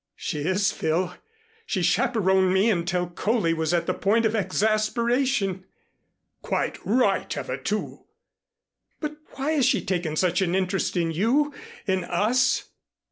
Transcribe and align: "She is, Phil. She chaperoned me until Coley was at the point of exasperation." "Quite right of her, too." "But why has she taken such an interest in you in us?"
"She 0.15 0.39
is, 0.39 0.71
Phil. 0.71 1.13
She 1.67 1.83
chaperoned 1.83 2.51
me 2.51 2.71
until 2.71 3.07
Coley 3.07 3.53
was 3.53 3.71
at 3.71 3.85
the 3.85 3.93
point 3.93 4.25
of 4.25 4.33
exasperation." 4.33 5.65
"Quite 6.41 6.79
right 6.83 7.37
of 7.37 7.45
her, 7.45 7.57
too." 7.57 8.05
"But 8.99 9.17
why 9.33 9.51
has 9.51 9.65
she 9.67 9.85
taken 9.85 10.15
such 10.15 10.41
an 10.41 10.55
interest 10.55 10.97
in 10.97 11.11
you 11.11 11.53
in 11.85 12.03
us?" 12.05 12.69